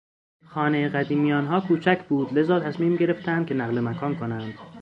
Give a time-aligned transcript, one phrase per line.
[0.45, 4.53] خانهی قدیمی آنها کوچک بود لذاتصمیم گرفتند که نقل مکان کنند.